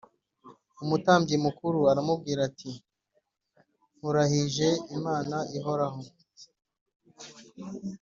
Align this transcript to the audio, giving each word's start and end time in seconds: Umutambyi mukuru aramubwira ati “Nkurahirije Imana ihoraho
Umutambyi 0.83 1.35
mukuru 1.45 1.79
aramubwira 1.91 2.41
ati 2.49 2.71
“Nkurahirije 3.97 4.67
Imana 4.97 5.37
ihoraho 5.57 6.01